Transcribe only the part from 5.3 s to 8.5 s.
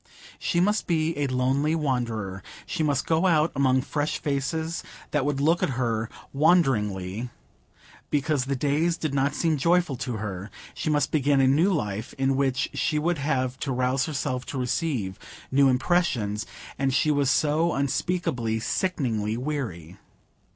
look at her wonderingly, because